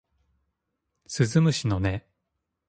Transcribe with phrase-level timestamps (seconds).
[1.05, 2.01] 鈴虫の音